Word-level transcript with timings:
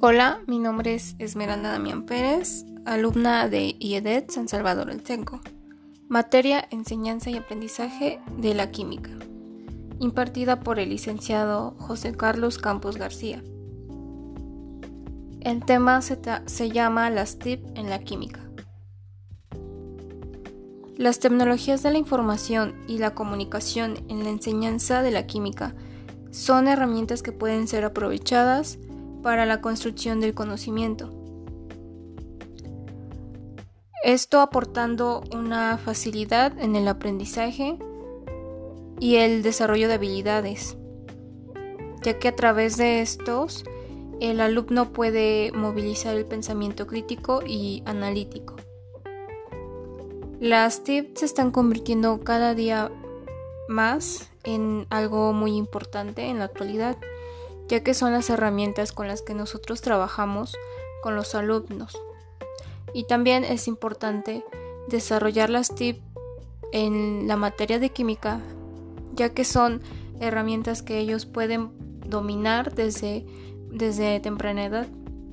Hola, 0.00 0.38
mi 0.46 0.60
nombre 0.60 0.94
es 0.94 1.16
Esmeralda 1.18 1.72
Damián 1.72 2.06
Pérez, 2.06 2.64
alumna 2.84 3.48
de 3.48 3.74
IEDET 3.80 4.30
San 4.30 4.46
Salvador 4.46 4.90
El 4.90 5.02
Tenco, 5.02 5.40
materia 6.08 6.68
Enseñanza 6.70 7.30
y 7.30 7.36
Aprendizaje 7.36 8.20
de 8.36 8.54
la 8.54 8.70
Química, 8.70 9.10
impartida 9.98 10.60
por 10.60 10.78
el 10.78 10.90
licenciado 10.90 11.74
José 11.78 12.12
Carlos 12.12 12.58
Campos 12.58 12.96
García. 12.96 13.42
El 15.40 15.64
tema 15.64 16.00
se, 16.00 16.16
se 16.46 16.70
llama 16.70 17.10
las 17.10 17.40
TIP 17.40 17.66
en 17.74 17.90
la 17.90 17.98
química. 17.98 18.48
Las 20.96 21.18
tecnologías 21.18 21.82
de 21.82 21.90
la 21.90 21.98
información 21.98 22.76
y 22.86 22.98
la 22.98 23.16
comunicación 23.16 23.96
en 24.08 24.22
la 24.22 24.30
enseñanza 24.30 25.02
de 25.02 25.10
la 25.10 25.26
química 25.26 25.74
son 26.30 26.68
herramientas 26.68 27.20
que 27.24 27.32
pueden 27.32 27.66
ser 27.66 27.84
aprovechadas 27.84 28.78
para 29.22 29.46
la 29.46 29.60
construcción 29.60 30.20
del 30.20 30.34
conocimiento. 30.34 31.10
Esto 34.04 34.40
aportando 34.40 35.22
una 35.34 35.76
facilidad 35.76 36.58
en 36.58 36.76
el 36.76 36.88
aprendizaje 36.88 37.78
y 39.00 39.16
el 39.16 39.42
desarrollo 39.42 39.88
de 39.88 39.94
habilidades, 39.94 40.76
ya 42.02 42.18
que 42.18 42.28
a 42.28 42.36
través 42.36 42.76
de 42.76 43.00
estos 43.00 43.64
el 44.20 44.40
alumno 44.40 44.92
puede 44.92 45.52
movilizar 45.52 46.16
el 46.16 46.24
pensamiento 46.24 46.86
crítico 46.86 47.42
y 47.46 47.82
analítico. 47.86 48.56
Las 50.40 50.84
TIP 50.84 51.16
se 51.16 51.24
están 51.24 51.50
convirtiendo 51.50 52.20
cada 52.20 52.54
día 52.54 52.90
más 53.68 54.30
en 54.44 54.86
algo 54.90 55.32
muy 55.32 55.56
importante 55.56 56.26
en 56.26 56.38
la 56.38 56.44
actualidad 56.44 56.96
ya 57.68 57.82
que 57.82 57.94
son 57.94 58.12
las 58.12 58.30
herramientas 58.30 58.92
con 58.92 59.08
las 59.08 59.22
que 59.22 59.34
nosotros 59.34 59.80
trabajamos 59.80 60.56
con 61.02 61.14
los 61.14 61.34
alumnos. 61.34 61.96
Y 62.94 63.04
también 63.04 63.44
es 63.44 63.68
importante 63.68 64.44
desarrollar 64.88 65.50
las 65.50 65.74
TIP 65.74 66.00
en 66.72 67.28
la 67.28 67.36
materia 67.36 67.78
de 67.78 67.90
química, 67.90 68.40
ya 69.14 69.30
que 69.30 69.44
son 69.44 69.82
herramientas 70.20 70.82
que 70.82 70.98
ellos 70.98 71.26
pueden 71.26 71.70
dominar 72.06 72.74
desde, 72.74 73.26
desde 73.70 74.20
temprana 74.20 74.64
edad 74.64 74.86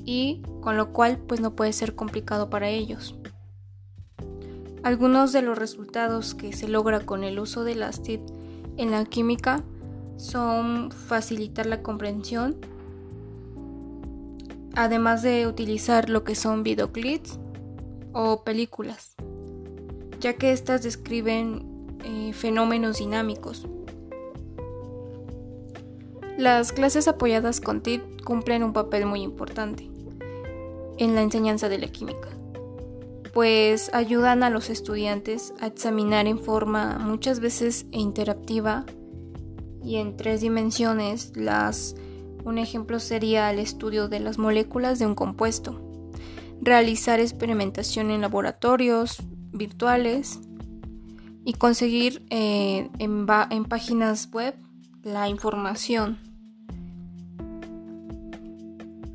y 0.03 0.44
con 0.61 0.78
lo 0.78 0.91
cual 0.91 1.17
pues 1.17 1.39
no 1.39 1.56
puede 1.56 1.73
ser 1.73 1.95
complicado 1.95 2.50
para 2.50 2.69
ellos. 2.69 3.16
Algunos 4.83 5.31
de 5.31 5.41
los 5.41 5.58
resultados 5.58 6.36
que 6.36 6.53
se 6.53 6.67
logra 6.67 7.00
con 7.00 7.23
el 7.23 7.39
uso 7.39 7.63
de 7.63 7.75
las 7.75 8.03
TIP 8.03 8.22
en 8.78 8.91
la 8.91 9.03
química 9.06 9.63
son 10.25 10.91
facilitar 10.91 11.65
la 11.65 11.81
comprensión, 11.81 12.57
además 14.73 15.21
de 15.21 15.47
utilizar 15.47 16.09
lo 16.09 16.23
que 16.23 16.35
son 16.35 16.63
videoclips 16.63 17.39
o 18.13 18.43
películas, 18.43 19.15
ya 20.19 20.33
que 20.33 20.51
estas 20.51 20.83
describen 20.83 21.97
eh, 22.03 22.33
fenómenos 22.33 22.97
dinámicos. 22.97 23.67
Las 26.37 26.73
clases 26.73 27.07
apoyadas 27.07 27.61
con 27.61 27.81
TIP 27.81 28.01
cumplen 28.23 28.63
un 28.63 28.73
papel 28.73 29.05
muy 29.05 29.21
importante 29.21 29.89
en 30.97 31.15
la 31.15 31.21
enseñanza 31.21 31.69
de 31.69 31.77
la 31.77 31.87
química, 31.87 32.29
pues 33.33 33.93
ayudan 33.93 34.43
a 34.43 34.49
los 34.49 34.69
estudiantes 34.69 35.53
a 35.61 35.67
examinar 35.67 36.25
en 36.25 36.39
forma 36.39 36.97
muchas 36.97 37.39
veces 37.39 37.85
interactiva 37.91 38.85
y 39.86 39.97
en 39.97 40.17
tres 40.17 40.41
dimensiones. 40.41 41.31
Un 42.44 42.58
ejemplo 42.58 43.00
sería 43.00 43.52
el 43.52 43.59
estudio 43.59 44.08
de 44.08 44.19
las 44.19 44.38
moléculas 44.38 45.00
de 45.00 45.05
un 45.05 45.16
compuesto, 45.16 45.81
realizar 46.62 47.19
experimentación 47.19 48.12
en 48.12 48.22
laboratorios 48.22 49.18
virtuales 49.51 50.40
y 51.45 51.53
conseguir 51.53 52.25
eh, 52.29 52.90
en, 53.00 53.25
en 53.50 53.66
páginas 53.66 54.29
web 54.31 54.56
la 55.03 55.29
información. 55.29 56.19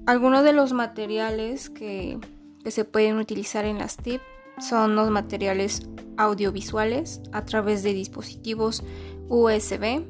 Algunos 0.06 0.42
de 0.42 0.52
los 0.52 0.72
materiales 0.72 1.70
que, 1.70 2.18
que, 2.64 2.70
se 2.70 2.84
pueden 2.84 3.18
utilizar 3.18 3.64
en 3.64 3.78
las 3.78 3.96
TIP 3.96 4.20
son 4.58 4.96
los 4.96 5.10
materiales 5.10 5.88
audiovisuales 6.16 7.20
a 7.32 7.44
través 7.44 7.82
de 7.82 7.94
dispositivos 7.94 8.82
USB, 9.28 10.02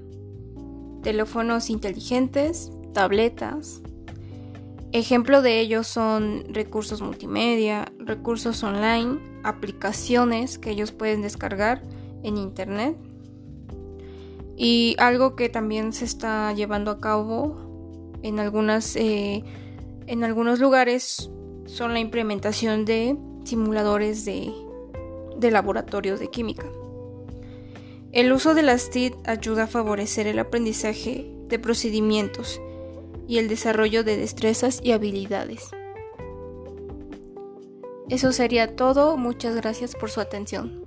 teléfonos 1.02 1.70
inteligentes, 1.70 2.70
tabletas. 2.92 3.82
Ejemplo 4.92 5.40
de 5.40 5.60
ellos 5.60 5.86
son 5.86 6.44
recursos 6.48 7.00
multimedia, 7.00 7.92
recursos 7.98 8.62
online, 8.62 9.20
aplicaciones 9.44 10.58
que 10.58 10.70
ellos 10.70 10.92
pueden 10.92 11.22
descargar 11.22 11.82
en 12.22 12.36
internet. 12.36 12.96
Y 14.56 14.96
algo 14.98 15.36
que 15.36 15.48
también 15.48 15.92
se 15.92 16.04
está 16.04 16.52
llevando 16.52 16.90
a 16.90 17.00
cabo 17.00 17.56
en, 18.22 18.38
algunas, 18.40 18.96
eh, 18.96 19.44
en 20.06 20.24
algunos 20.24 20.58
lugares 20.58 21.30
son 21.66 21.94
la 21.94 22.00
implementación 22.00 22.84
de 22.84 23.16
simuladores 23.44 24.24
de, 24.24 24.52
de 25.38 25.50
laboratorios 25.50 26.20
de 26.20 26.28
química. 26.28 26.66
El 28.12 28.32
uso 28.32 28.54
de 28.54 28.62
las 28.62 28.90
TIC 28.90 29.14
ayuda 29.24 29.64
a 29.64 29.66
favorecer 29.68 30.26
el 30.26 30.40
aprendizaje 30.40 31.30
de 31.46 31.58
procedimientos 31.60 32.60
y 33.28 33.38
el 33.38 33.48
desarrollo 33.48 34.02
de 34.02 34.16
destrezas 34.16 34.80
y 34.82 34.90
habilidades. 34.90 35.70
Eso 38.08 38.32
sería 38.32 38.74
todo, 38.74 39.16
muchas 39.16 39.54
gracias 39.54 39.94
por 39.94 40.10
su 40.10 40.20
atención. 40.20 40.84